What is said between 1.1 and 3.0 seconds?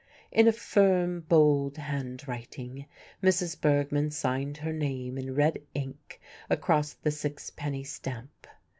bold handwriting